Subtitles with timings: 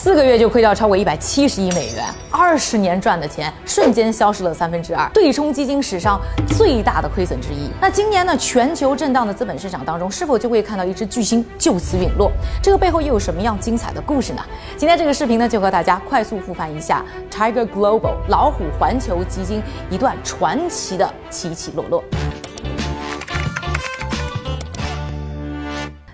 [0.00, 6.20] 四个月就亏掉超过一百七十亿美元，二十年赚的钱瞬间消失了三分之二，对冲基金史上
[6.56, 7.68] 最大的亏损之一。
[7.80, 12.30] 那今年呢，全球震荡的资本市场当中，是否就会看到一只巨星就此陨落？
[12.62, 14.42] 这个背后又有什么样精彩的故事呢？
[14.76, 19.60] 今天这个视频呢，就和大家快速复盘一下 Tiger Global 老虎环球基金
[19.90, 22.04] 一段传奇的起起落落。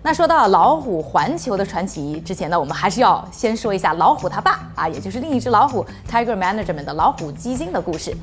[0.07, 8.15] 那说到老虎环球的传奇之前呢，我们还是要先说一下老虎他爸啊，也就是另一只老虎 Tiger Management 的老虎基金的故事。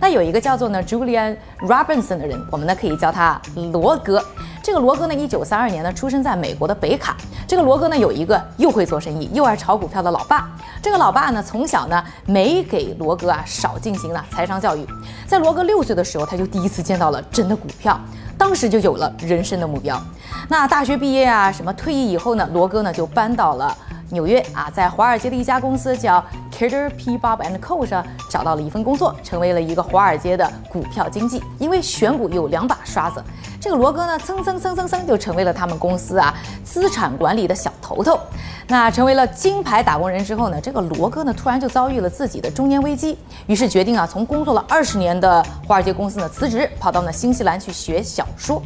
[0.00, 3.42] 那有一个叫做呢 Julian Robinson 的人，我们呢可以叫他
[3.72, 4.24] 罗哥。
[4.62, 7.16] 这个罗哥呢，一九三二年呢出生在美国的北卡。
[7.46, 10.48] 这个罗哥呢有一个又会做生意又爱炒股票的老爸。
[10.82, 14.86] 这个老爸呢从小呢没给罗哥啊少进行了财商教育。
[15.26, 17.98] 在罗哥六岁的时候，他就第一次见到了真的股票。
[18.38, 20.00] 当时就有了人生的目标。
[20.48, 22.48] 那大学毕业啊，什么退役以后呢？
[22.54, 23.76] 罗哥呢就搬到了
[24.10, 27.16] 纽约啊，在华尔街的一家公司叫 Carter P.
[27.16, 27.86] Bob and Co.
[27.86, 31.42] 上找到了一份工作，成为了一个华尔街的股票经纪。
[31.58, 33.22] 因为选股有两把刷子，
[33.60, 36.34] 这个罗哥呢蹭蹭蹭蹭蹭就成为了他们公司啊
[36.64, 38.18] 资产管理的小头头。
[38.66, 48.62] 那成为了金牌打工人之后呢，这个罗哥呢突然就遭遇了自己的中年危机，于是决定啊从工作了二十年的华尔街公司呢辞职，跑到了新西兰去学小说。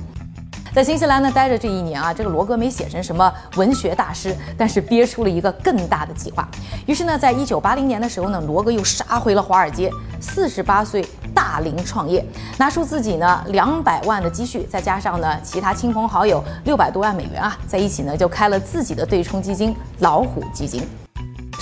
[0.74, 6.48] 在新西兰呢待着这一年啊，这个罗哥没写成什么文学大师，但是憋出了一个更大的计划。
[6.84, 9.88] 于是呢，在一九八零年的时候呢，罗哥又杀回了华尔街，
[10.20, 12.26] 四十八岁大龄创业，
[12.58, 20.82] 拿出自己呢两百万的积蓄，再加上呢其他亲朋好友六百多万美元啊，在一起呢就开了自己的对冲基金——老虎基金。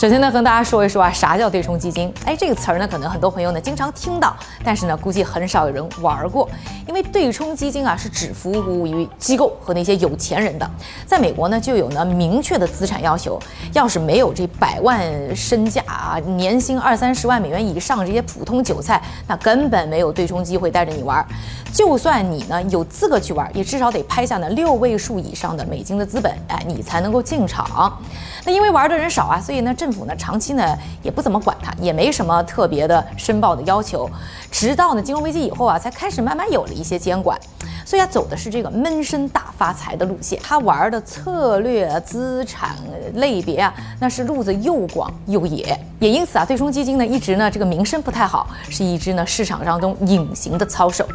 [0.02, 2.12] 首先呢，跟大家说一说啊，啥叫对冲基金？
[2.24, 6.50] 哎，这个词儿呢，可能很多朋友呢经常听到，但是呢，估计很少有人玩过。
[6.88, 10.68] 因为对冲基金啊，是只服务于机构和那些有钱人的。
[11.06, 13.38] 在美国呢，就有呢明确的资产要求，
[13.74, 15.00] 要是没有这百万
[15.36, 21.24] 身价啊，年薪二三十万美元以上这些普通韭菜，那根本没有对冲机会带着你玩。
[21.72, 27.96] 就算你呢有资格去玩，也至少得拍下呢六位数以上的美金的资本，哎，你才能够进场。
[28.44, 30.64] 那因为玩的人少啊，所以呢，政府呢长期呢
[31.02, 34.08] 也不怎么管它，也没什么特别的申报的要求。
[34.52, 37.36] 直到呢金融危机以后啊，才开始慢慢有了一些监管。
[37.84, 40.38] 所以他走的是这个闷声大发财的路线。
[40.40, 42.76] 他玩的策略、资产
[43.14, 45.76] 类别啊，那是路子又广又野。
[45.98, 51.06] 也因此啊，对冲基金呢一直呢这个名声不太好，是一只呢市场当中隐形的操手。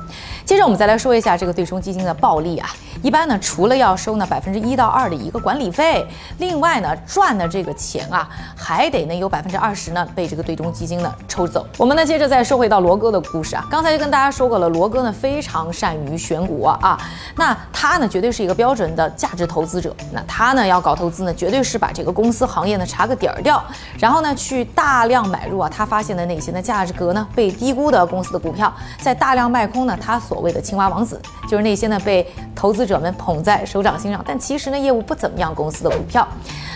[0.45, 2.69] 接着我们再来说一下这个对冲基金的暴利啊。
[3.01, 6.05] 一般呢，除了要收呢百分之一到二的一个管理费，
[6.39, 11.65] 另外呢赚的这个钱啊，还得呢有百分之二十呢被这个对冲基金呢抽走。
[11.77, 16.99] 我们呢接着再说回到罗哥的故事啊，刚才就跟大家说过了，罗哥呢非常善于选股啊，
[17.35, 19.95] 那他呢绝对是一个标准的价值投资者。
[20.11, 23.63] 那他呢要搞投资呢，绝对是把这个公司行业呢查个底儿掉，
[23.99, 36.27] 然后呢去大量买入啊他发现的那些呢价值格呢被低估的公司的股票，再大量卖空呢他所谓的青蛙王子，就是那些呢被投资者们捧在手掌心上，但其实呢业务不怎么样公司的股票。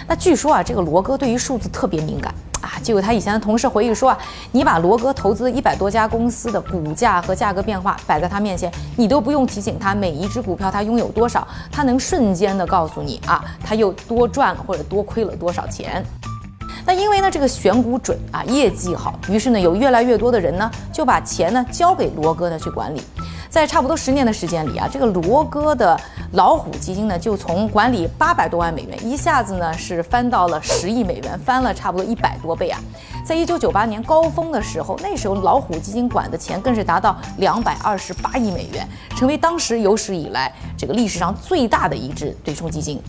[0.07, 2.33] 那据说啊这个罗哥对于数字特别敏感。
[2.61, 4.17] 啊，就有他以前的同事回忆说啊，
[4.51, 16.05] 你把罗哥投资一百多家公司的股价和价格变化摆在他面前，你都不用提醒他每一只股票他拥有多少，他能瞬间的告诉你啊，他又多赚了或者多亏了多少钱。
[16.83, 23.01] 那因为呢这个选股准啊，业绩好，于是呢有越来越多的人呢就把钱呢交给罗哥呢去管理。
[23.51, 25.99] 在差不多十年的时间里啊，这个罗哥的
[26.31, 32.79] 老虎基金呢，就从管理八百多万美元，一下子呢是翻到了十亿美元，翻了差不多一百多倍啊。
[33.25, 43.03] 在一九九八年高峰的时候，那时候老虎基金管的钱更是达到两百二十八亿美元，成为当时有史以来这个历史上最大的一支对冲基金。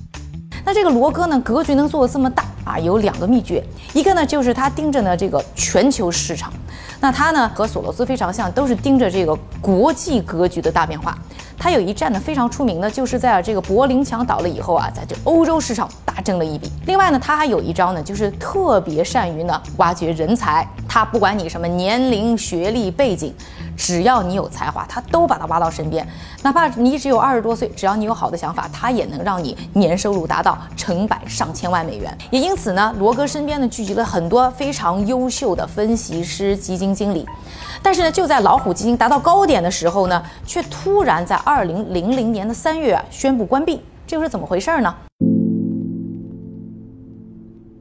[0.65, 3.63] 那这个罗哥呢，格局能做的这么大啊，有两个秘诀，
[3.93, 6.53] 一个呢就是他盯着呢这个全球市场。
[7.01, 11.19] 那他呢和索罗斯非常像，都是盯着这个国际格局的大变化。
[11.63, 16.69] 他有一战呢非常出名的，就是在这个柏林墙倒了以后啊，在这欧洲市场大挣了一笔。
[16.87, 20.69] 另外呢，他还有一招呢，就是特别善于呢挖掘人才。
[20.89, 23.33] 他不管你什么年龄、学历、背景。
[23.75, 26.07] 只要你有才华，他都把他挖到身边。
[26.43, 32.17] 哪怕你只有二十多岁，只要你有好的想法，他也能让你年收入达到成百上千万美元。
[32.31, 37.27] 也因此呢，罗哥身边呢聚集了很多非常优秀的分析师、基金经理。
[37.83, 43.83] 但是呢，就在老虎基金达到高点的时候呢，却突然在二零零零年的三月宣布关闭。
[44.07, 44.95] 这又是怎么回事呢？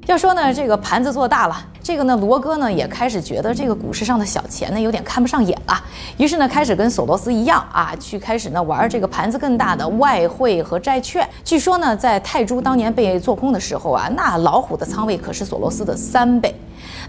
[0.08, 1.56] 要说呢，这个盘子做大了。
[1.84, 5.84] 这个呢，罗哥呢也开始觉得这个股市上的小钱呢有点看不上眼了，
[6.18, 11.28] 于是呢开始跟索罗斯一样啊，去开始呢玩这个盘子更大的外汇和债券。
[11.44, 16.54] 据说呢，在泰铢当年被做空的时候啊，那老虎的仓位可是索罗斯的三倍。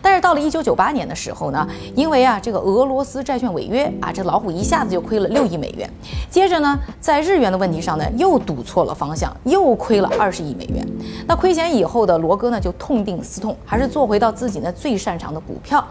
[0.02, 5.88] 但是到了一九九八年的时候呢，因为啊这个俄罗斯债券违约啊，这老虎一下子就亏了六亿美元。
[6.28, 10.84] 接着呢，在日元的问题上呢，又赌错了方向，又亏了二十亿美元。
[11.26, 15.82] 那亏钱以后的罗哥呢，就痛定思痛，还是做回到自己呢最擅长的股票。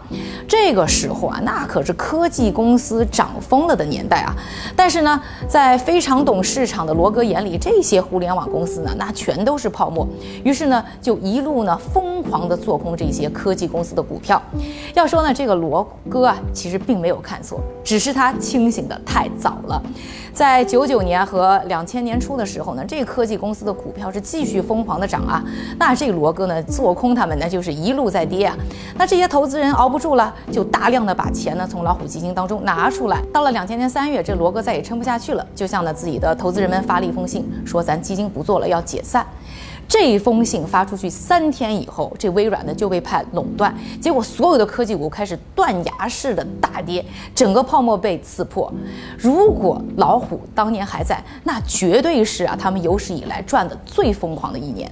[0.46, 4.34] 这个时候啊，那可是科技公司涨疯了的年代啊。
[4.76, 10.06] 但是呢，在非常懂市场的罗哥眼里，这些互联网公司呢，那全都是泡沫。
[10.44, 14.01] 于是呢，就一路呢疯狂的做空这些科技公司的。
[14.02, 14.40] 股票，
[14.94, 19.82] 要说呢，这个罗哥啊，其实并没有看错，只是他清醒的太早了。
[20.34, 25.44] 在九九年和两千年初的时候呢，这科技公司的股票是继续疯狂的涨啊。
[25.78, 28.56] 那这罗哥呢，做空他们呢，就是一路在跌啊。
[28.96, 33.20] 那这些投资人熬不住了，就大量的把钱呢从老虎基金当中拿出来。
[33.30, 39.26] 到了两千年三月，这罗哥再也撑不下去了，就向呢自己的投资人们发了一封信，说咱基金不做了，要解散。
[39.92, 47.04] 这封信发出去三天以后，这微软呢就被判垄断，结果所有的科技股开始断崖式的大跌，
[47.34, 48.72] 整个泡沫被刺破。
[49.18, 54.90] 如果老虎当年还在，那绝对是啊他们有史以来赚的最疯狂的一年。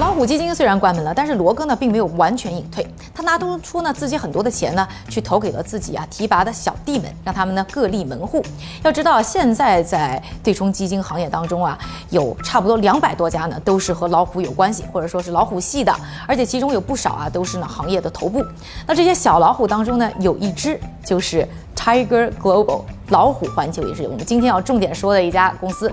[0.00, 8.42] 老虎基金虽然关门了，但是罗哥呢并没有完全隐退，他拿出呢自己很多的钱呢，去投给了自己啊提拔的小弟们，让他们呢各立门户。
[8.82, 15.94] 要知道，现在在对冲基金行业当中啊，有差不多两百多家呢都是和老虎有关系，或者说是老虎系的，
[16.26, 18.42] 而且其中有不少啊都是呢行业的头部。
[18.86, 21.46] 那这些小老虎当中呢，有一只就是
[21.76, 25.92] Tiger Global，老虎环球也是我们今天要重点说的一家公司。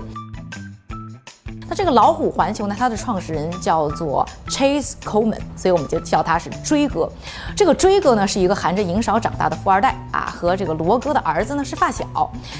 [1.78, 2.74] 这个老虎环球呢？
[2.76, 7.08] 它的创始人叫做 Chase Coleman，所以我们就叫他是追哥。
[7.54, 12.04] 这个追哥呢是一个含着银勺长大的富二代啊，和这个罗哥的儿子呢是发小。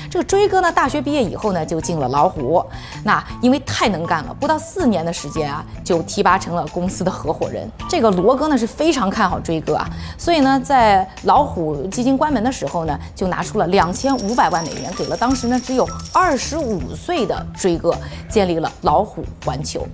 [0.09, 2.65] 这个追哥呢大学毕业以后呢就进了老虎，
[3.03, 7.69] 那因为太能干了，不到四年的时间啊就提拔成了公司的合伙人。
[7.89, 15.85] 这个罗哥呢是非常看好追哥啊，所以呢在老虎基金关门的时候呢就拿出了两千五百万美元，给了当时呢只有
[16.15, 17.93] 二十五岁的追哥
[18.31, 18.71] 建立了。
[18.83, 19.85] 老虎环球，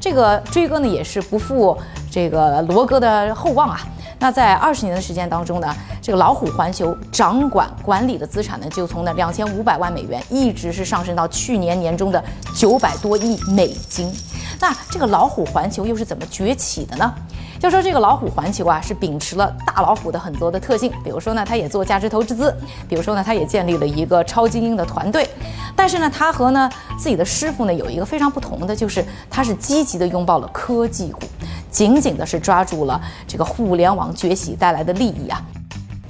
[0.00, 1.76] 这个追哥呢也是不负
[2.08, 3.80] 这个罗哥的厚望啊。
[4.20, 12.22] 那在二十年的时间当中呢，这个老虎环球掌管管理的资产呢，就从那两千五百万美元，一直是上升到去年年中的
[12.56, 14.08] 九百多亿美金。
[14.60, 17.12] 那这个老虎环球又是怎么崛起的呢？
[17.62, 22.52] 就说这个老虎环球啊，是秉持了大老虎的很多的特性，比如说呢，它也做价值投资，
[22.88, 25.28] 比如说呢，它也建立了一个超精英的团队。
[25.76, 26.68] 但是呢，它和呢
[26.98, 31.20] 自己的师傅呢有一个非常不同的，就是它是积极的拥抱了科技股，
[31.70, 35.40] 紧紧的是抓住了这个互联网崛起带来的利益啊。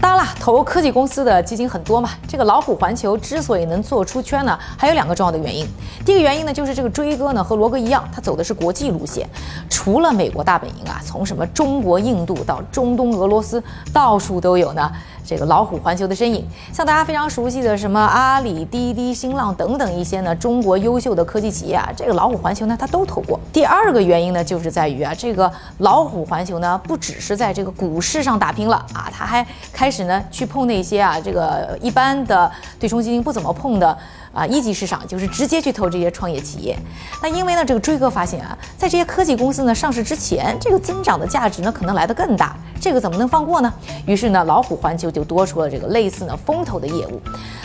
[0.02, 2.10] 当然了，投科技公司的基金很多嘛。
[2.26, 5.64] 这个老虎环球之所以能做出圈呢，还有两个重要的原因。
[6.04, 9.28] 第一个原因呢，就是这个追哥呢和罗哥一样，他走的是国际路线，
[9.70, 13.62] 除了美国大本营啊，从什么中国、印度到中东、俄罗斯，
[13.92, 14.90] 到处都有呢。
[15.24, 23.38] 这个老虎环球的身影，像大家非常熟悉的什么阿里、滴滴、新浪等等一些呢中国优秀的科技企业啊，这个老虎环球呢它都投过。
[23.52, 33.96] 第二个原因呢，就是在于啊，这个老虎环球呢不只是在这个股市上打拼了啊，它还开始呢去碰那些啊这个一般的对冲基金不怎么碰的。
[34.32, 36.76] 啊，一级市场就是直接去投这些创业企业。
[37.22, 42.56] 那因为呢，这个追哥发现啊，在这些科技公司呢上市之前，这个增长的价值呢可能来得更大。
[42.80, 43.72] 这个怎么能放过呢？
[44.06, 47.20] 于是呢，老虎环球就多出了这个类似呢风投的业务。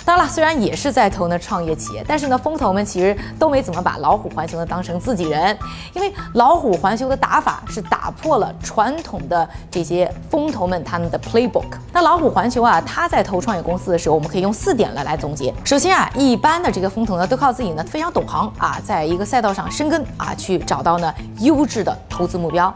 [0.06, 5.58] 当然了，虽然也是在投呢创业企业，但是呢，风投们其实都没怎么把老虎环球呢当成自己人，
[5.94, 11.66] 因为老虎环球的打法是打破了传统的这些风投们他们的 playbook。
[11.92, 15.54] 那老虎环球啊，他在投创业公司的时候，我们可以用四点来来总结。
[15.66, 22.74] 首先啊，一般的这个风投呢，都靠自己呢非常懂行啊，在一个赛道上深耕啊，去找到呢优质的投资目标。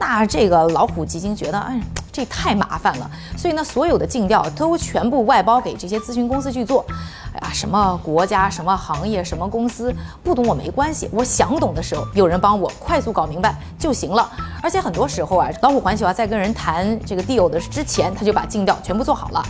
[0.00, 1.80] 那这个老虎基金觉得，哎，
[2.12, 6.86] 这太麻烦了，所以呢，所有的尽调都全部外包给这些咨询公司去做。
[7.32, 9.92] 哎呀，什么国家、什么行业、什么公司，
[10.22, 14.30] 不懂我没关系，我想懂的时候，有人帮我快速搞明白就行了。
[14.62, 19.42] 而且很多时候啊，老虎环球啊在跟人谈这个 deal 的之前，他就把尽调全部做好了。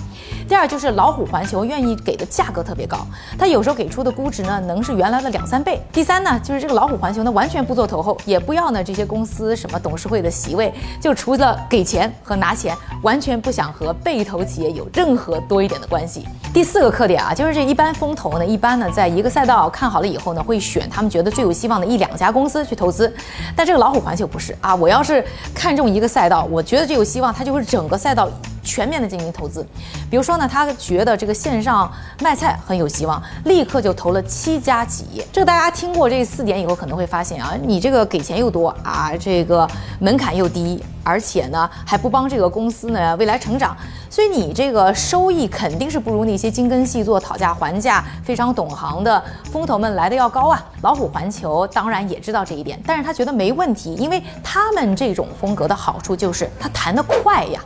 [0.49, 2.99] 第二就是老虎环球愿意给的价格特别高，
[3.39, 5.81] 他有时候给出的估值呢能是原来的两三倍。
[5.93, 16.27] 第三呢就是这个老虎环球呢完全不做投后，也不要呢这些公司什么董事会的席位，就除了给钱和拿钱，完全不想和被投企业有任何多一点的关系。
[16.53, 23.13] 第四个特点啊，就是这一般风投呢，一般呢在一个赛道看好了以后呢，会选他们觉得最有希望的一两家公司去投资。
[23.55, 25.25] 但这个老虎环球不是啊，我要要是
[25.55, 28.29] 看中一个赛道，我觉得这有希望，它就会整个赛道。
[28.69, 29.67] 全面的进行投资，
[30.11, 35.27] 比如说呢，他觉得这个线上卖菜很有希望，立刻就投了七家企业。
[35.33, 39.67] 这个大家听过这四点以后，可能会发现啊，你这个给钱又多啊，这个
[40.01, 43.75] 门槛又低，而且呢还不帮这个公司呢未来成长，
[44.11, 50.63] 所以你这个收益肯定是不如那些精耕细作、讨价还价、非常懂行的风投们来的要高啊。
[50.83, 57.61] 老虎环球当然也知道这一点，但是他觉得没问题，因为他们这种风格的好处就是他谈得快呀。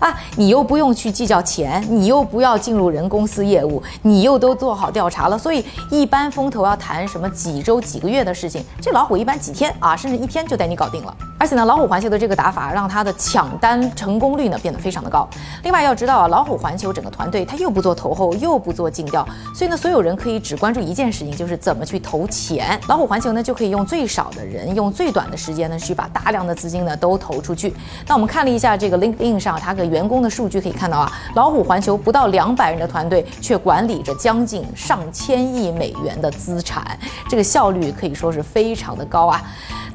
[0.00, 11.14] 啊，你又不用去计较钱，你又不要进入人公司业务，你又都做好调查了，所以一般风投要谈什么几周、几个月的事情，这老虎一般几天啊，甚至一天就带你搞定了。
[11.38, 15.28] 而且呢，老虎环球的这个打法让他的抢单成功率呢变得非常的高。
[15.62, 22.80] 另外要知道啊，老虎环球整个团队他又不做投后，又不做尽调，所以呢，所有人可以只关注一件事情，就是怎么去投钱。
[22.88, 27.74] 老虎环球呢就可以用最少的人，用最短的时间呢去把大量的资金呢都投出去。
[28.06, 36.98] 那我们看了一下这个 LinkedIn 上它的员工的数据，可以看到啊，老虎环球不到两百人的团队，却管理着将近上千亿美元的资产，
[37.28, 39.42] 这个效率可以说是非常的高啊。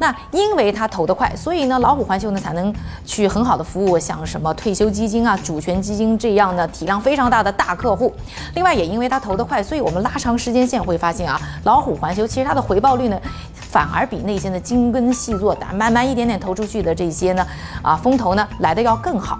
[0.01, 2.73] 那因为它投得快，所以呢，老虎环球呢才能
[3.05, 8.13] 去很好的服务像什么退休基金啊、主权基金这样的体量非常大的大客户。
[8.55, 13.19] 另外也因为它投得快，所以我们拉长时间线会发现啊，老虎环球其实它的回报率呢，
[13.53, 17.45] 反而比那些呢精耕细作的慢慢一点点投出去的这些呢
[17.81, 19.37] 啊风投呢来的要更好。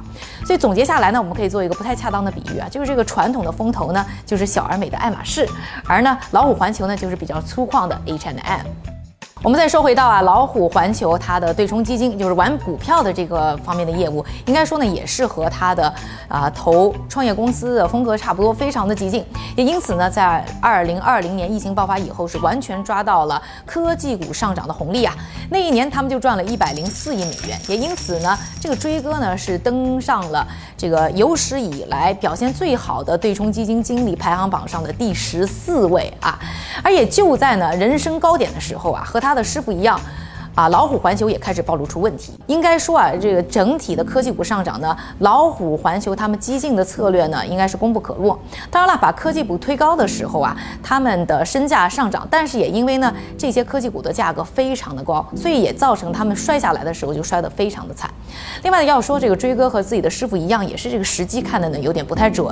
[0.49, 5.47] 所以总结下来呢，我们可以做一个不太恰当的比喻啊，就是这个传统的风投呢就是小而美的爱马仕，
[5.85, 8.65] 而呢老虎环球呢就是比较粗犷的 H and M。
[9.41, 15.93] 我们再说回到啊，老虎环球它的对冲基金，就是玩股票的这个方面的业务，应该说呢也是和它的
[16.27, 19.25] 啊投创业公司的风格差不多，非常的激进。
[19.55, 25.15] 也因此呢，在二零二零年疫情爆发以后，是完全抓到了科技股上涨的红利啊。
[25.49, 27.57] 那一年他们就赚了一百零四亿美元。
[27.69, 36.37] 也因此呢，这个追哥呢是登上了这个有史以来表现最好的对冲基金经理排行榜上的第十四位啊。
[36.83, 39.28] 而也就在呢人生高点的时候啊，和他。
[39.29, 40.01] 他的师傅一样。
[40.59, 42.33] 啊，老虎环球也开始暴露出问题。
[42.47, 48.37] 应该说啊，这个整体的科技股上涨呢，老虎环球他们激进的策略呢，应该是功不可没。
[48.69, 58.11] 当然了，把科技股推高的时候啊，他们的身价上涨，但是也因为呢，这些科技股的价格非常的高，所以也造成他们摔下来的时候就摔得非常的惨。
[58.63, 62.49] 另外呢，要说这个追哥和自己的师傅一样，也是这个时机看的呢有点不太准。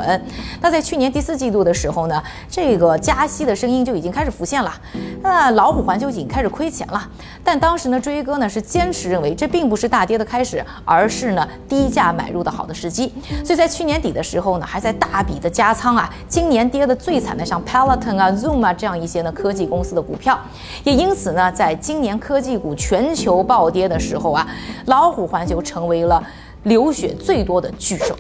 [0.62, 4.74] 那在去年第四季度的时候呢，这个加息的声音就已经开始浮现了，
[5.22, 7.06] 那老虎环球已经开始亏钱了，
[7.44, 7.97] 但当时呢。
[7.98, 13.12] 那追哥呢是坚持认为这并不是大跌的开始，而是呢低价买入的好的时机。
[13.44, 16.08] 所以在去年底的时候呢，还在大笔的加仓啊。
[16.28, 20.40] 今年跌的最惨的像 Peloton 啊、Zoom 啊这样一些呢科技公司的股票，
[20.84, 24.48] 也因此呢，在今年科技股全球暴跌的时候啊，
[24.86, 26.24] 老虎环球成为了
[26.66, 28.16] 流血最多的巨兽。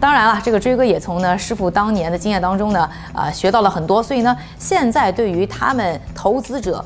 [0.00, 6.82] 当然了，这个追哥也从呢师傅当年的经验当中呢，啊学到了很多，所以呢，现在对于他们投资者。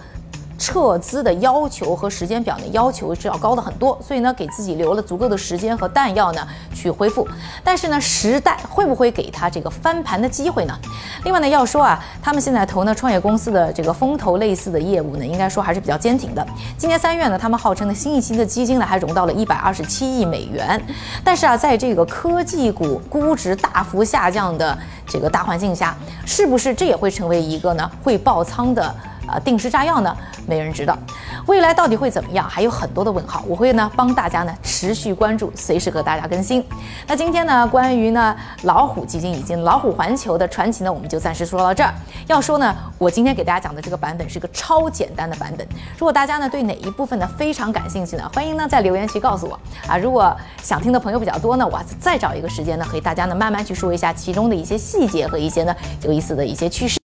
[0.60, 7.26] 撤资的要求和时间表呢，要求是要高的很多，所以呢，给自己留了足够的时间和弹药呢，去恢复。
[7.64, 10.78] 但是呢，时代会不会给他这个翻盘的机会呢？
[11.24, 16.46] 另外呢，要说啊，他们现在投呢创业公司的这个风投类似的业务呢，应该说还是比较坚挺的。
[16.76, 20.78] 今年三月呢，他们号称的新一期的基金呢，还融到了一百二十七亿美元。
[21.24, 24.76] 但是啊，在这个科技股估值大幅下降的
[25.06, 28.94] 这个大环境下，是不是这也会成为一个呢会爆仓的？
[29.30, 30.16] 啊，定时炸药呢？
[30.46, 30.98] 没人知道，
[31.46, 32.48] 未来到底会怎么样？
[32.48, 33.44] 还有很多的问号。
[33.46, 36.64] 我会呢帮大家呢持续关注，随时和大家更新。
[37.06, 41.94] 那今天呢，关于呢老虎基金以及老虎环球的传奇呢，我们就暂时说到这儿。
[42.26, 45.64] 要说呢，我今天给大家讲的这个版本是个超简单的版本。
[45.96, 49.96] 如果大家呢对哪一部分呢非常感兴趣呢，欢迎呢在留言区告诉我啊。
[49.96, 56.98] 如果想听的朋友比较多呢，我再找一个时间呢和大家呢慢慢去说一下其中的一些细节和一些呢有意思的一些趋势。